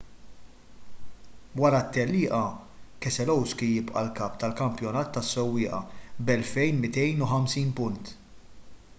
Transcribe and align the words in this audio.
wara 1.61 1.81
t-tellieqa 1.89 2.39
keselowski 3.05 3.67
jibqa’ 3.73 3.99
l-kap 4.07 4.39
tal-kampjonat 4.41 5.11
tas-sewwieqa 5.17 5.81
b’2,250 6.31 7.75
punt 7.81 8.03